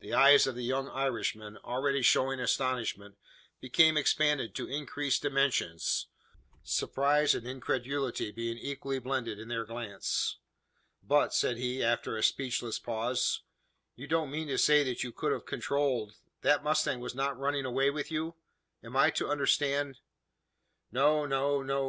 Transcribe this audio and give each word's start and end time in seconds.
The 0.00 0.12
eyes 0.12 0.48
of 0.48 0.56
the 0.56 0.64
young 0.64 0.88
Irishman, 0.88 1.56
already 1.58 2.02
showing 2.02 2.40
astonishment, 2.40 3.16
became 3.60 3.96
expanded 3.96 4.56
to 4.56 4.66
increased 4.66 5.22
dimensions 5.22 6.08
surprise 6.64 7.32
and 7.32 7.46
incredulity 7.46 8.32
being 8.32 8.58
equally 8.58 8.98
blended 8.98 9.38
in 9.38 9.46
their 9.46 9.64
glance. 9.64 10.38
"But," 11.00 11.32
said 11.32 11.58
he, 11.58 11.80
after 11.80 12.16
a 12.16 12.24
speechless 12.24 12.80
pause, 12.80 13.42
"you 13.94 14.08
don't 14.08 14.32
mean 14.32 14.48
to 14.48 14.58
say 14.58 14.82
that 14.82 15.04
you 15.04 15.12
could 15.12 15.30
have 15.30 15.46
controlled 15.46 16.16
that 16.40 16.56
the 16.56 16.64
mustang 16.64 16.98
was 16.98 17.14
not 17.14 17.38
running 17.38 17.64
away 17.64 17.88
with 17.88 18.10
you? 18.10 18.34
Am 18.82 18.96
I 18.96 19.10
to 19.10 19.30
understand" 19.30 20.00
"No 20.90 21.24
no 21.24 21.62
no!" 21.62 21.80